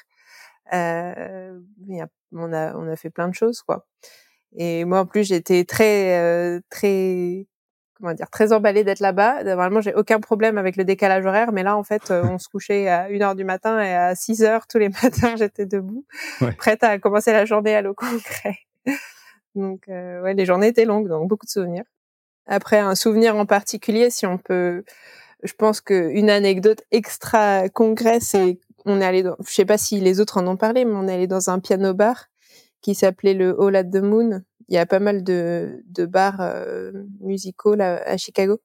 Euh, 0.72 1.58
on 2.32 2.52
a 2.52 2.76
on 2.76 2.88
a 2.88 2.96
fait 2.96 3.10
plein 3.10 3.28
de 3.28 3.34
choses 3.34 3.62
quoi. 3.62 3.86
Et 4.56 4.84
moi, 4.84 5.00
en 5.00 5.06
plus, 5.06 5.28
j'étais 5.28 5.64
très, 5.64 6.18
euh, 6.18 6.60
très, 6.70 7.46
comment 7.94 8.14
dire, 8.14 8.28
très 8.30 8.52
emballée 8.52 8.82
d'être 8.82 9.00
là-bas. 9.00 9.44
Normalement, 9.44 9.80
j'ai 9.80 9.94
aucun 9.94 10.18
problème 10.18 10.58
avec 10.58 10.76
le 10.76 10.84
décalage 10.84 11.24
horaire, 11.24 11.52
mais 11.52 11.62
là, 11.62 11.76
en 11.76 11.84
fait, 11.84 12.10
on 12.10 12.38
se 12.38 12.48
couchait 12.48 12.88
à 12.88 13.06
1 13.10 13.22
heure 13.22 13.34
du 13.36 13.44
matin 13.44 13.80
et 13.80 13.94
à 13.94 14.14
6 14.14 14.42
heures 14.42 14.66
tous 14.66 14.78
les 14.78 14.88
matins, 15.02 15.36
j'étais 15.36 15.66
debout, 15.66 16.04
prête 16.58 16.82
à 16.82 16.98
commencer 16.98 17.32
la 17.32 17.44
journée 17.44 17.76
à 17.76 17.82
l'eau 17.82 17.94
concret. 17.94 18.58
Donc, 19.54 19.88
euh, 19.88 20.22
ouais, 20.22 20.34
les 20.34 20.46
journées 20.46 20.68
étaient 20.68 20.84
longues, 20.84 21.08
donc 21.08 21.28
beaucoup 21.28 21.46
de 21.46 21.50
souvenirs. 21.50 21.84
Après, 22.46 22.78
un 22.78 22.94
souvenir 22.94 23.36
en 23.36 23.46
particulier, 23.46 24.10
si 24.10 24.26
on 24.26 24.38
peut, 24.38 24.84
je 25.42 25.52
pense 25.54 25.80
qu'une 25.80 26.30
anecdote 26.30 26.82
extra 26.90 27.68
congrès, 27.68 28.20
c'est 28.20 28.58
on 28.86 29.00
est 29.00 29.04
allé 29.04 29.22
dans, 29.22 29.36
je 29.46 29.52
sais 29.52 29.64
pas 29.64 29.78
si 29.78 30.00
les 30.00 30.20
autres 30.20 30.38
en 30.38 30.46
ont 30.46 30.56
parlé, 30.56 30.84
mais 30.84 30.94
on 30.94 31.06
est 31.08 31.14
allé 31.14 31.26
dans 31.26 31.50
un 31.50 31.60
piano 31.60 31.94
bar 31.94 32.26
qui 32.80 32.94
s'appelait 32.94 33.34
le 33.34 33.54
Hall 33.60 33.76
at 33.76 33.84
the 33.84 33.96
Moon. 33.96 34.42
Il 34.68 34.74
y 34.74 34.78
a 34.78 34.86
pas 34.86 35.00
mal 35.00 35.22
de, 35.22 35.82
de 35.86 36.06
bars 36.06 36.40
euh, 36.40 36.92
musicaux 37.20 37.74
là, 37.74 38.02
à 38.06 38.16
Chicago. 38.16 38.60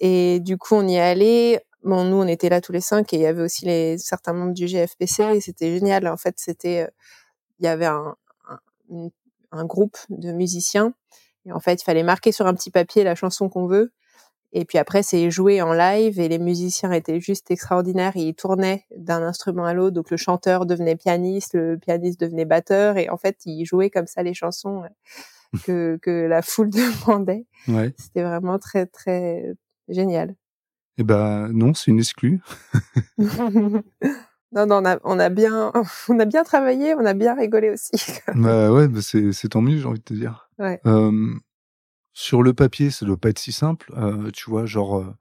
Et 0.00 0.40
du 0.40 0.58
coup, 0.58 0.74
on 0.74 0.88
y 0.88 0.96
est 0.96 1.00
allé. 1.00 1.60
Bon, 1.84 2.04
nous, 2.04 2.16
on 2.16 2.26
était 2.26 2.48
là 2.48 2.60
tous 2.60 2.72
les 2.72 2.80
cinq 2.80 3.12
et 3.12 3.16
il 3.16 3.22
y 3.22 3.26
avait 3.26 3.42
aussi 3.42 3.64
les 3.66 3.98
certains 3.98 4.32
membres 4.32 4.54
du 4.54 4.66
GFPC 4.66 5.22
et 5.36 5.40
c'était 5.40 5.78
génial. 5.78 6.08
En 6.08 6.16
fait, 6.16 6.34
c'était, 6.38 6.82
euh, 6.82 6.90
il 7.60 7.66
y 7.66 7.68
avait 7.68 7.86
un, 7.86 8.16
un, 8.48 9.10
un, 9.52 9.64
groupe 9.64 9.96
de 10.08 10.32
musiciens 10.32 10.94
et 11.44 11.52
en 11.52 11.60
fait, 11.60 11.80
il 11.80 11.84
fallait 11.84 12.02
marquer 12.02 12.32
sur 12.32 12.46
un 12.46 12.54
petit 12.54 12.70
papier 12.70 13.04
la 13.04 13.14
chanson 13.14 13.48
qu'on 13.48 13.66
veut 13.66 13.92
et 14.52 14.64
puis 14.64 14.78
après, 14.78 15.02
c'est 15.02 15.30
joué 15.30 15.60
en 15.60 15.74
live 15.74 16.18
et 16.18 16.28
les 16.28 16.38
musiciens 16.38 16.92
étaient 16.92 17.20
juste 17.20 17.50
extraordinaires. 17.50 18.12
Ils 18.16 18.34
tournaient 18.34 18.86
d'un 18.96 19.22
instrument 19.22 19.66
à 19.66 19.74
l'autre. 19.74 19.94
Donc 19.94 20.10
le 20.10 20.16
chanteur 20.16 20.64
devenait 20.64 20.96
pianiste, 20.96 21.54
le 21.54 21.76
pianiste 21.76 22.18
devenait 22.20 22.46
batteur. 22.46 22.96
Et 22.96 23.10
en 23.10 23.18
fait, 23.18 23.36
ils 23.44 23.66
jouaient 23.66 23.90
comme 23.90 24.06
ça 24.06 24.22
les 24.22 24.32
chansons 24.32 24.84
euh, 24.84 25.58
que, 25.64 25.98
que 26.02 26.26
la 26.26 26.40
foule 26.40 26.70
demandait. 27.06 27.46
Ouais. 27.66 27.94
C'était 27.98 28.22
vraiment 28.22 28.58
très, 28.58 28.86
très 28.86 29.54
génial. 29.88 30.34
Eh 30.96 31.04
ben 31.04 31.48
non, 31.52 31.74
c'est 31.74 31.90
une 31.90 32.00
exclue. 32.00 32.40
non, 34.52 34.66
non, 34.66 34.76
on 34.76 34.84
a, 34.86 34.98
on 35.04 35.18
a 35.18 35.28
bien, 35.28 35.72
on 36.08 36.18
a 36.18 36.24
bien 36.24 36.44
travaillé, 36.44 36.94
on 36.94 37.04
a 37.04 37.14
bien 37.14 37.34
rigolé 37.34 37.70
aussi. 37.70 37.92
bah 38.34 38.72
ouais, 38.72 38.88
bah 38.88 39.00
c'est, 39.02 39.48
tant 39.48 39.60
mieux, 39.60 39.78
j'ai 39.78 39.86
envie 39.86 39.98
de 39.98 40.04
te 40.04 40.14
dire. 40.14 40.48
Ouais. 40.58 40.80
Euh, 40.86 41.34
sur 42.12 42.42
le 42.42 42.52
papier, 42.52 42.90
ça 42.90 43.06
doit 43.06 43.16
pas 43.16 43.28
être 43.28 43.38
si 43.38 43.52
simple. 43.52 43.92
Euh, 43.96 44.30
tu 44.32 44.50
vois, 44.50 44.66
genre, 44.66 44.98
euh, 44.98 45.14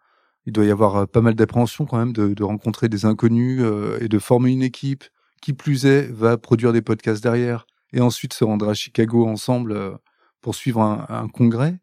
il 0.46 0.54
doit 0.54 0.66
y 0.66 0.72
avoir 0.72 0.96
euh, 0.96 1.06
pas 1.06 1.22
mal 1.22 1.36
d'appréhension 1.36 1.86
quand 1.86 1.98
même 1.98 2.14
de, 2.14 2.34
de, 2.34 2.44
rencontrer 2.44 2.90
des 2.90 3.06
inconnus 3.06 3.62
et 4.00 4.08
de 4.08 4.20
former 4.20 4.52
une 4.52 4.64
équipe. 4.64 5.04
Qui 5.40 5.54
plus 5.54 5.86
est, 5.86 6.12
va 6.12 6.38
produire 6.38 6.74
des 6.74 6.82
podcasts 6.82 7.22
derrière 7.22 7.68
et 7.94 8.02
ensuite 8.02 8.34
se 8.34 8.44
rendre 8.44 8.68
à 8.68 8.74
Chicago 8.74 9.28
ensemble 9.28 10.00
pour 10.42 10.56
suivre 10.56 10.82
un, 10.82 11.06
un 11.10 11.28
congrès. 11.28 11.80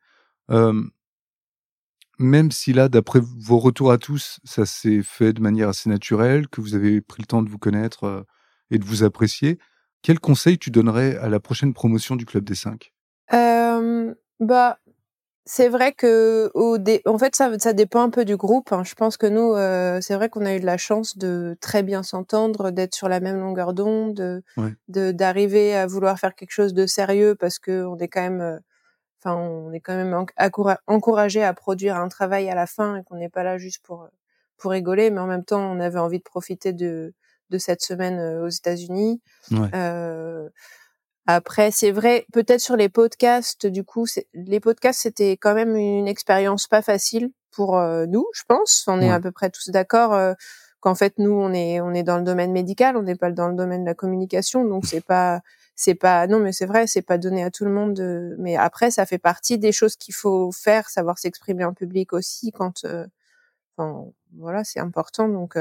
Même 2.18 2.50
si 2.50 2.72
là, 2.72 2.88
d'après 2.88 3.20
vos 3.20 3.58
retours 3.58 3.92
à 3.92 3.98
tous, 3.98 4.40
ça 4.44 4.66
s'est 4.66 5.02
fait 5.02 5.32
de 5.32 5.40
manière 5.40 5.68
assez 5.68 5.88
naturelle, 5.88 6.48
que 6.48 6.60
vous 6.60 6.74
avez 6.74 7.00
pris 7.00 7.22
le 7.22 7.26
temps 7.26 7.42
de 7.42 7.48
vous 7.48 7.58
connaître 7.58 8.24
et 8.70 8.78
de 8.78 8.84
vous 8.84 9.04
apprécier, 9.04 9.58
quel 10.02 10.20
conseil 10.20 10.58
tu 10.58 10.70
donnerais 10.70 11.16
à 11.18 11.28
la 11.28 11.40
prochaine 11.40 11.74
promotion 11.74 12.16
du 12.16 12.26
Club 12.26 12.44
des 12.44 12.54
Cinq? 12.54 12.92
Bah, 14.40 14.78
c'est 15.46 15.68
vrai 15.68 15.92
que 15.92 16.50
au 16.54 16.78
dé... 16.78 17.02
en 17.06 17.18
fait 17.18 17.36
ça 17.36 17.50
ça 17.58 17.72
dépend 17.72 18.02
un 18.02 18.10
peu 18.10 18.24
du 18.24 18.36
groupe. 18.36 18.72
Hein. 18.72 18.82
Je 18.84 18.94
pense 18.94 19.16
que 19.16 19.26
nous 19.26 19.54
euh, 19.54 20.00
c'est 20.00 20.14
vrai 20.14 20.28
qu'on 20.28 20.44
a 20.46 20.54
eu 20.54 20.60
de 20.60 20.66
la 20.66 20.78
chance 20.78 21.18
de 21.18 21.56
très 21.60 21.82
bien 21.82 22.02
s'entendre, 22.02 22.70
d'être 22.70 22.94
sur 22.94 23.08
la 23.08 23.20
même 23.20 23.38
longueur 23.40 23.74
d'onde, 23.74 24.42
de 24.88 25.12
d'arriver 25.12 25.74
à 25.74 25.86
vouloir 25.86 26.18
faire 26.18 26.34
quelque 26.34 26.52
chose 26.52 26.74
de 26.74 26.86
sérieux 26.86 27.34
parce 27.34 27.58
que 27.58 27.84
on 27.84 27.96
est 27.98 28.08
quand 28.08 28.22
même 28.22 28.40
euh, 28.40 28.58
enfin 29.24 29.36
on 29.36 29.72
est 29.72 29.80
quand 29.80 29.96
même 29.96 30.14
encouragé 30.86 31.42
à 31.42 31.54
produire 31.54 31.96
un 31.96 32.08
travail 32.08 32.50
à 32.50 32.54
la 32.54 32.66
fin 32.66 32.96
et 32.96 33.04
qu'on 33.04 33.16
n'est 33.16 33.28
pas 33.28 33.42
là 33.42 33.58
juste 33.58 33.82
pour 33.82 34.08
pour 34.58 34.72
rigoler 34.72 35.10
mais 35.10 35.20
en 35.20 35.26
même 35.26 35.44
temps 35.44 35.62
on 35.62 35.80
avait 35.80 35.98
envie 35.98 36.18
de 36.18 36.24
profiter 36.24 36.72
de 36.72 37.14
de 37.50 37.58
cette 37.58 37.82
semaine 37.82 38.18
euh, 38.18 38.46
aux 38.46 38.48
États-Unis. 38.48 39.20
Ouais. 39.50 39.68
Euh, 39.74 40.48
après, 41.26 41.70
c'est 41.70 41.90
vrai, 41.90 42.26
peut-être 42.32 42.60
sur 42.60 42.76
les 42.76 42.90
podcasts, 42.90 43.66
du 43.66 43.82
coup, 43.82 44.06
les 44.34 44.60
podcasts, 44.60 45.00
c'était 45.00 45.32
quand 45.32 45.54
même 45.54 45.74
une 45.74 46.06
expérience 46.06 46.66
pas 46.66 46.82
facile 46.82 47.30
pour 47.50 47.78
euh, 47.78 48.04
nous, 48.06 48.26
je 48.34 48.42
pense. 48.46 48.84
On 48.88 49.00
est 49.00 49.10
à 49.10 49.20
peu 49.20 49.32
près 49.32 49.48
tous 49.48 49.70
d'accord 49.70 50.12
euh, 50.12 50.34
qu'en 50.80 50.94
fait, 50.94 51.14
nous, 51.18 51.32
on 51.32 51.54
est, 51.54 51.80
on 51.80 51.94
est 51.94 52.02
dans 52.02 52.18
le 52.18 52.24
domaine 52.24 52.52
médical, 52.52 52.96
on 52.98 53.02
n'est 53.02 53.16
pas 53.16 53.30
dans 53.30 53.48
le 53.48 53.54
domaine 53.54 53.84
de 53.84 53.88
la 53.88 53.94
communication, 53.94 54.64
donc 54.66 54.84
c'est 54.84 55.04
pas, 55.04 55.40
c'est 55.76 55.94
pas, 55.94 56.26
non, 56.26 56.38
mais 56.40 56.52
c'est 56.52 56.66
vrai, 56.66 56.86
c'est 56.86 57.02
pas 57.02 57.18
donné 57.18 57.42
à 57.44 57.50
tout 57.50 57.64
le 57.64 57.70
monde. 57.72 58.00
mais 58.38 58.56
après, 58.56 58.90
ça 58.90 59.06
fait 59.06 59.18
partie 59.18 59.58
des 59.58 59.72
choses 59.72 59.96
qu'il 59.96 60.14
faut 60.14 60.52
faire, 60.52 60.88
savoir 60.88 61.18
s'exprimer 61.18 61.64
en 61.64 61.74
public 61.74 62.12
aussi 62.12 62.52
quand, 62.52 62.84
euh, 62.84 63.06
enfin, 63.76 64.06
voilà, 64.36 64.64
c'est 64.64 64.80
important. 64.80 65.28
Donc, 65.28 65.56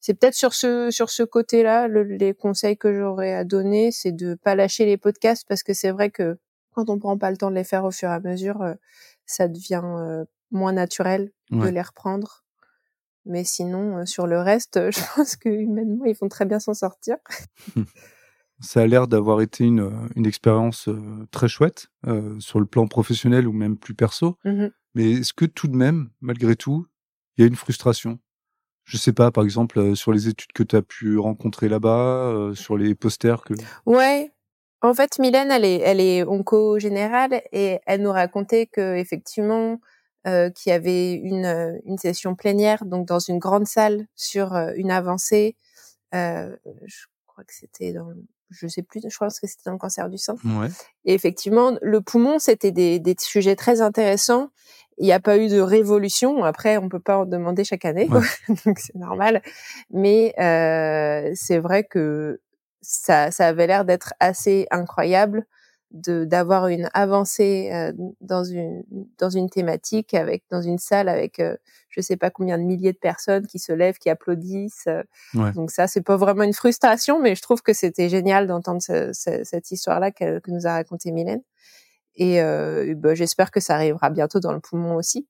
c'est 0.00 0.14
peut-être 0.14 0.34
sur 0.34 0.52
ce 0.52 0.90
sur 0.90 1.10
ce 1.10 1.22
côté-là 1.22 1.86
les 1.88 2.34
conseils 2.34 2.76
que 2.76 2.92
j'aurais 2.92 3.34
à 3.34 3.44
donner, 3.44 3.92
c'est 3.92 4.12
de 4.12 4.34
pas 4.34 4.54
lâcher 4.56 4.84
les 4.84 4.96
podcasts 4.96 5.46
parce 5.48 5.62
que 5.62 5.74
c'est 5.74 5.92
vrai 5.92 6.10
que 6.10 6.38
quand 6.72 6.90
on 6.90 6.98
prend 6.98 7.16
pas 7.16 7.30
le 7.30 7.36
temps 7.36 7.50
de 7.50 7.54
les 7.54 7.64
faire 7.64 7.84
au 7.84 7.92
fur 7.92 8.08
et 8.08 8.12
à 8.12 8.20
mesure, 8.20 8.62
euh, 8.62 8.74
ça 9.26 9.46
devient 9.46 9.82
euh, 9.84 10.24
moins 10.50 10.72
naturel 10.72 11.30
de 11.50 11.68
les 11.68 11.82
reprendre. 11.82 12.44
Mais 13.24 13.44
sinon, 13.44 13.98
euh, 13.98 14.06
sur 14.06 14.26
le 14.26 14.40
reste, 14.40 14.74
je 14.90 15.00
pense 15.14 15.36
que 15.36 15.48
humainement, 15.48 16.04
ils 16.04 16.16
vont 16.16 16.28
très 16.28 16.46
bien 16.46 16.58
s'en 16.58 16.74
sortir. 16.74 17.16
ça 18.62 18.80
a 18.80 18.86
l'air 18.86 19.08
d'avoir 19.08 19.40
été 19.40 19.64
une, 19.64 19.90
une 20.16 20.26
expérience 20.26 20.88
très 21.30 21.48
chouette 21.48 21.88
sur 22.38 22.60
le 22.60 22.66
plan 22.66 22.86
professionnel 22.86 23.46
ou 23.46 23.52
même 23.52 23.76
plus 23.76 23.94
perso. 23.94 24.38
Mmh 24.44 24.68
Mais 24.94 25.10
est-ce 25.12 25.32
que 25.32 25.44
tout 25.44 25.68
de 25.68 25.76
même, 25.76 26.10
malgré 26.20 26.56
tout, 26.56 26.86
il 27.36 27.42
y 27.42 27.44
a 27.44 27.48
une 27.48 27.56
frustration? 27.56 28.18
Je 28.84 28.96
sais 28.96 29.12
pas, 29.12 29.30
par 29.30 29.44
exemple, 29.44 29.78
euh, 29.78 29.94
sur 29.94 30.12
les 30.12 30.28
études 30.28 30.52
que 30.52 30.62
tu 30.62 30.76
as 30.76 30.82
pu 30.82 31.18
rencontrer 31.18 31.68
là-bas, 31.68 32.26
euh, 32.28 32.54
sur 32.54 32.76
les 32.76 32.94
posters 32.94 33.42
que. 33.42 33.54
Ouais. 33.86 34.32
En 34.80 34.94
fait, 34.94 35.18
Mylène, 35.20 35.52
elle 35.52 35.64
est, 35.64 35.78
elle 35.78 36.00
est 36.00 36.24
onco 36.24 36.80
générale 36.80 37.40
et 37.52 37.78
elle 37.86 38.02
nous 38.02 38.10
racontait 38.10 38.66
que 38.66 38.96
effectivement, 38.96 39.78
euh, 40.26 40.50
qu'il 40.50 40.70
y 40.70 40.72
avait 40.72 41.14
une, 41.14 41.46
euh, 41.46 41.78
une 41.84 41.98
session 41.98 42.34
plénière, 42.34 42.84
donc 42.84 43.06
dans 43.06 43.20
une 43.20 43.38
grande 43.38 43.66
salle 43.66 44.06
sur 44.16 44.54
une 44.74 44.90
avancée. 44.90 45.56
Euh, 46.14 46.56
je 46.84 47.04
crois 47.26 47.44
que 47.44 47.54
c'était 47.54 47.92
dans, 47.92 48.12
je 48.52 48.66
sais 48.66 48.82
plus, 48.82 49.00
je 49.08 49.16
pense 49.16 49.40
que 49.40 49.46
c'était 49.46 49.70
le 49.70 49.78
cancer 49.78 50.08
du 50.08 50.18
sein. 50.18 50.36
Ouais. 50.44 50.68
Et 51.04 51.14
effectivement, 51.14 51.76
le 51.82 52.00
poumon, 52.00 52.38
c'était 52.38 52.72
des, 52.72 52.98
des 53.00 53.16
sujets 53.18 53.56
très 53.56 53.80
intéressants 53.80 54.50
il 54.98 55.06
n'y 55.06 55.12
a 55.12 55.20
pas 55.20 55.38
eu 55.38 55.48
de 55.48 55.60
révolution. 55.60 56.44
Après, 56.44 56.76
on 56.76 56.88
peut 56.88 57.00
pas 57.00 57.18
en 57.18 57.26
demander 57.26 57.64
chaque 57.64 57.84
année, 57.84 58.08
donc 58.64 58.78
c'est 58.78 58.94
normal. 58.94 59.42
Mais 59.90 60.34
euh, 60.38 61.32
c'est 61.34 61.58
vrai 61.58 61.84
que 61.84 62.40
ça, 62.82 63.30
ça 63.30 63.48
avait 63.48 63.66
l'air 63.66 63.84
d'être 63.84 64.14
assez 64.20 64.66
incroyable 64.70 65.46
d'avoir 65.92 66.68
une 66.68 66.88
avancée 66.94 67.70
euh, 67.72 67.92
dans 68.20 68.44
une 68.44 68.82
dans 69.18 69.30
une 69.30 69.50
thématique 69.50 70.14
avec 70.14 70.42
dans 70.50 70.62
une 70.62 70.78
salle 70.78 71.08
avec 71.08 71.38
euh, 71.38 71.56
je 71.90 72.00
sais 72.00 72.16
pas 72.16 72.30
combien 72.30 72.56
de 72.56 72.62
milliers 72.62 72.92
de 72.92 72.98
personnes 72.98 73.46
qui 73.46 73.58
se 73.58 73.72
lèvent 73.72 73.98
qui 73.98 74.08
applaudissent 74.08 74.88
euh. 74.88 75.52
donc 75.52 75.70
ça 75.70 75.86
c'est 75.86 76.00
pas 76.00 76.16
vraiment 76.16 76.44
une 76.44 76.54
frustration 76.54 77.20
mais 77.20 77.34
je 77.34 77.42
trouve 77.42 77.60
que 77.60 77.74
c'était 77.74 78.08
génial 78.08 78.46
d'entendre 78.46 78.80
cette 79.12 79.70
histoire 79.70 80.00
là 80.00 80.10
que, 80.10 80.38
que, 80.38 80.50
nous 80.50 80.66
a 80.66 80.72
raconté 80.72 81.12
Mylène 81.12 81.42
et 82.16 82.40
euh, 82.40 82.94
bah, 82.96 83.14
j'espère 83.14 83.50
que 83.50 83.60
ça 83.60 83.74
arrivera 83.74 84.10
bientôt 84.10 84.40
dans 84.40 84.52
le 84.52 84.60
poumon 84.60 84.96
aussi, 84.96 85.26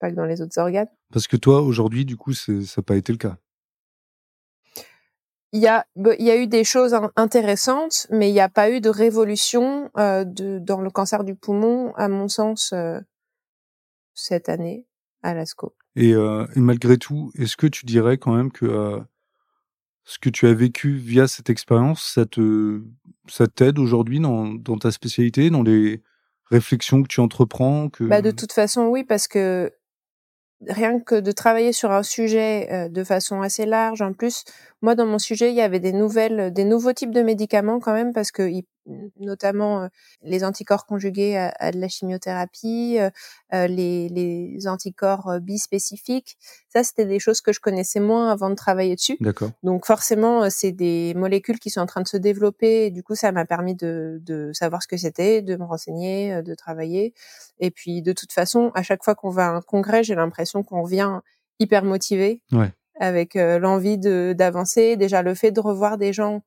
pas 0.00 0.10
que 0.10 0.16
dans 0.16 0.24
les 0.24 0.40
autres 0.40 0.58
organes. 0.58 0.88
Parce 1.12 1.26
que 1.26 1.36
toi, 1.36 1.60
aujourd'hui, 1.60 2.04
du 2.04 2.16
coup, 2.16 2.32
ça 2.32 2.52
n'a 2.52 2.82
pas 2.84 2.96
été 2.96 3.12
le 3.12 3.18
cas. 3.18 3.36
Il 5.54 5.60
y 5.60 5.68
a, 5.68 5.86
il 5.96 6.24
y 6.24 6.30
a 6.30 6.36
eu 6.36 6.46
des 6.48 6.64
choses 6.64 6.96
intéressantes, 7.16 8.08
mais 8.10 8.28
il 8.28 8.32
n'y 8.32 8.40
a 8.40 8.48
pas 8.48 8.70
eu 8.70 8.80
de 8.80 8.88
révolution 8.88 9.88
euh, 9.96 10.24
de, 10.24 10.58
dans 10.58 10.80
le 10.80 10.90
cancer 10.90 11.22
du 11.22 11.36
poumon, 11.36 11.94
à 11.94 12.08
mon 12.08 12.26
sens, 12.28 12.72
euh, 12.72 13.00
cette 14.14 14.48
année 14.48 14.86
à 15.22 15.32
l'ASCO. 15.32 15.74
Et, 15.94 16.12
euh, 16.12 16.44
et, 16.56 16.60
malgré 16.60 16.98
tout, 16.98 17.30
est-ce 17.38 17.56
que 17.56 17.68
tu 17.68 17.86
dirais 17.86 18.18
quand 18.18 18.34
même 18.34 18.50
que 18.50 19.00
ce 20.02 20.18
que 20.18 20.28
tu 20.28 20.48
as 20.48 20.54
vécu 20.54 20.96
via 20.96 21.28
cette 21.28 21.48
expérience, 21.48 22.02
ça 22.02 22.26
te, 22.26 22.82
ça 23.28 23.46
t'aide 23.46 23.78
aujourd'hui 23.78 24.18
dans, 24.18 24.48
dans 24.48 24.76
ta 24.76 24.90
spécialité, 24.90 25.50
dans 25.50 25.62
les, 25.62 26.02
réflexion 26.50 27.02
que 27.02 27.08
tu 27.08 27.20
entreprends 27.20 27.88
que... 27.88 28.04
Bah 28.04 28.22
de 28.22 28.30
toute 28.30 28.52
façon, 28.52 28.86
oui, 28.86 29.04
parce 29.04 29.28
que 29.28 29.72
rien 30.68 31.00
que 31.00 31.16
de 31.16 31.32
travailler 31.32 31.72
sur 31.72 31.90
un 31.92 32.02
sujet 32.02 32.68
euh, 32.72 32.88
de 32.88 33.04
façon 33.04 33.40
assez 33.42 33.66
large, 33.66 34.02
en 34.02 34.12
plus, 34.12 34.44
moi, 34.82 34.94
dans 34.94 35.06
mon 35.06 35.18
sujet, 35.18 35.50
il 35.50 35.56
y 35.56 35.60
avait 35.60 35.80
des 35.80 35.92
nouvelles, 35.92 36.52
des 36.52 36.64
nouveaux 36.64 36.92
types 36.92 37.12
de 37.12 37.22
médicaments 37.22 37.80
quand 37.80 37.92
même, 37.92 38.12
parce 38.12 38.30
que 38.30 38.42
notamment 39.18 39.82
euh, 39.82 39.88
les 40.22 40.44
anticorps 40.44 40.86
conjugués 40.86 41.36
à, 41.36 41.70
de 41.72 41.78
la 41.78 41.88
chimiothérapie, 41.88 42.98
euh, 42.98 43.10
euh, 43.52 43.66
les, 43.66 44.08
les, 44.08 44.66
anticorps 44.66 45.40
bispécifiques. 45.40 46.36
Ça, 46.68 46.84
c'était 46.84 47.04
des 47.04 47.18
choses 47.18 47.40
que 47.40 47.52
je 47.52 47.60
connaissais 47.60 48.00
moins 48.00 48.30
avant 48.30 48.50
de 48.50 48.54
travailler 48.54 48.94
dessus. 48.94 49.16
D'accord. 49.20 49.50
Donc 49.62 49.86
forcément, 49.86 50.48
c'est 50.50 50.72
des 50.72 51.12
molécules 51.14 51.58
qui 51.58 51.70
sont 51.70 51.80
en 51.80 51.86
train 51.86 52.00
de 52.00 52.08
se 52.08 52.16
développer. 52.16 52.86
Et 52.86 52.90
du 52.90 53.02
coup, 53.02 53.14
ça 53.14 53.32
m'a 53.32 53.44
permis 53.44 53.74
de, 53.74 54.20
de 54.22 54.50
savoir 54.52 54.82
ce 54.82 54.88
que 54.88 54.96
c'était, 54.96 55.42
de 55.42 55.56
me 55.56 55.64
renseigner, 55.64 56.42
de 56.42 56.54
travailler. 56.54 57.14
Et 57.58 57.70
puis, 57.70 58.02
de 58.02 58.12
toute 58.12 58.32
façon, 58.32 58.70
à 58.74 58.82
chaque 58.82 59.04
fois 59.04 59.14
qu'on 59.14 59.30
va 59.30 59.48
à 59.48 59.50
un 59.50 59.60
congrès, 59.60 60.02
j'ai 60.02 60.14
l'impression 60.14 60.62
qu'on 60.62 60.84
vient 60.84 61.22
hyper 61.58 61.84
motivé. 61.84 62.42
Ouais 62.52 62.72
avec 63.00 63.34
l'envie 63.34 63.98
de 63.98 64.36
d'avancer. 64.38 64.96
Déjà, 64.96 65.20
le 65.22 65.34
fait 65.34 65.50
de 65.50 65.58
revoir 65.58 65.98
des 65.98 66.12
gens 66.12 66.44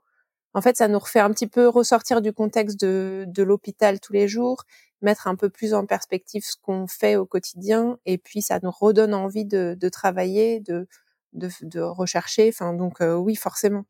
en 0.57 0.61
fait, 0.61 0.75
ça 0.75 0.87
nous 0.87 0.97
refait 0.97 1.19
un 1.19 1.29
petit 1.29 1.45
peu 1.45 1.67
ressortir 1.67 2.19
du 2.19 2.33
contexte 2.33 2.79
de, 2.79 3.25
de 3.27 3.43
l'hôpital 3.43 3.99
tous 3.99 4.13
les 4.13 4.27
jours, 4.27 4.63
mettre 5.03 5.27
un 5.27 5.35
peu 5.35 5.51
plus 5.51 5.75
en 5.75 5.85
perspective 5.85 6.43
ce 6.43 6.55
qu'on 6.59 6.87
fait 6.87 7.15
au 7.15 7.27
quotidien, 7.27 7.99
et 8.07 8.17
puis 8.17 8.41
ça 8.41 8.59
nous 8.63 8.71
redonne 8.71 9.13
envie 9.13 9.45
de, 9.45 9.77
de 9.79 9.89
travailler, 9.89 10.59
de, 10.61 10.87
de, 11.33 11.79
rechercher. 11.79 12.49
Enfin, 12.49 12.73
donc 12.73 13.01
euh, 13.01 13.13
oui, 13.13 13.35
forcément. 13.35 13.85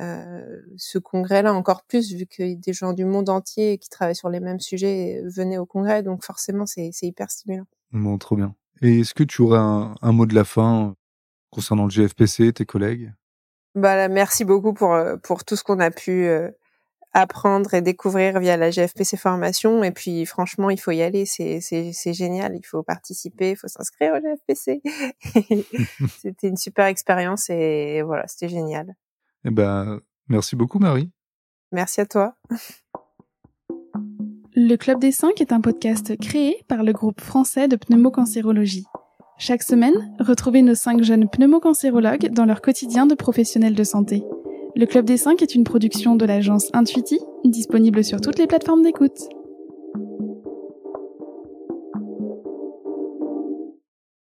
Euh, 0.00 0.62
ce 0.78 0.96
congrès-là 0.96 1.52
encore 1.52 1.82
plus, 1.82 2.14
vu 2.14 2.24
que 2.24 2.54
des 2.54 2.72
gens 2.72 2.94
du 2.94 3.04
monde 3.04 3.28
entier 3.28 3.76
qui 3.76 3.90
travaillent 3.90 4.16
sur 4.16 4.30
les 4.30 4.40
mêmes 4.40 4.60
sujets 4.60 5.20
venaient 5.26 5.58
au 5.58 5.66
congrès, 5.66 6.02
donc 6.02 6.24
forcément 6.24 6.64
c'est 6.64 6.90
hyper 7.02 7.30
stimulant. 7.30 7.66
Bon, 7.92 8.16
trop 8.16 8.34
bien. 8.34 8.54
Et 8.80 9.00
est-ce 9.00 9.12
que 9.12 9.24
tu 9.24 9.42
aurais 9.42 9.58
un, 9.58 9.94
un 10.00 10.12
mot 10.12 10.24
de 10.24 10.34
la 10.34 10.44
fin 10.44 10.94
concernant 11.50 11.84
le 11.84 11.90
GFPC, 11.90 12.54
tes 12.54 12.64
collègues? 12.64 13.12
Bah, 13.74 14.08
merci 14.08 14.44
beaucoup 14.44 14.72
pour, 14.72 14.94
euh, 14.94 15.16
pour 15.16 15.44
tout 15.44 15.56
ce 15.56 15.62
qu'on 15.62 15.80
a 15.80 15.90
pu 15.90 16.26
euh, 16.26 16.50
apprendre 17.12 17.74
et 17.74 17.82
découvrir 17.82 18.38
via 18.40 18.56
la 18.56 18.70
GFPC 18.70 19.16
formation. 19.16 19.82
Et 19.84 19.92
puis, 19.92 20.26
franchement, 20.26 20.70
il 20.70 20.80
faut 20.80 20.90
y 20.90 21.02
aller. 21.02 21.26
C'est, 21.26 21.60
c'est, 21.60 21.92
c'est 21.92 22.12
génial. 22.12 22.56
Il 22.56 22.64
faut 22.64 22.82
participer, 22.82 23.50
il 23.50 23.56
faut 23.56 23.68
s'inscrire 23.68 24.14
au 24.14 24.20
GFPC. 24.20 24.82
c'était 26.20 26.48
une 26.48 26.56
super 26.56 26.86
expérience 26.86 27.50
et 27.50 28.02
voilà, 28.02 28.26
c'était 28.26 28.48
génial. 28.48 28.94
Eh 29.44 29.50
ben, 29.50 30.00
merci 30.28 30.56
beaucoup, 30.56 30.78
Marie. 30.78 31.10
Merci 31.72 32.00
à 32.00 32.06
toi. 32.06 32.34
Le 34.54 34.76
Club 34.76 34.98
des 34.98 35.12
5 35.12 35.40
est 35.40 35.52
un 35.52 35.60
podcast 35.60 36.18
créé 36.18 36.64
par 36.66 36.82
le 36.82 36.92
groupe 36.92 37.20
français 37.20 37.68
de 37.68 37.76
pneumocancérologie. 37.76 38.86
Chaque 39.40 39.62
semaine, 39.62 39.94
retrouvez 40.18 40.62
nos 40.62 40.74
cinq 40.74 41.04
jeunes 41.04 41.28
pneumocancérologues 41.28 42.32
dans 42.32 42.44
leur 42.44 42.60
quotidien 42.60 43.06
de 43.06 43.14
professionnels 43.14 43.76
de 43.76 43.84
santé. 43.84 44.24
Le 44.74 44.84
Club 44.84 45.04
des 45.04 45.16
5 45.16 45.40
est 45.42 45.54
une 45.54 45.62
production 45.62 46.16
de 46.16 46.26
l'agence 46.26 46.68
Intuiti, 46.72 47.20
disponible 47.44 48.02
sur 48.02 48.20
toutes 48.20 48.40
les 48.40 48.48
plateformes 48.48 48.82
d'écoute. 48.82 49.28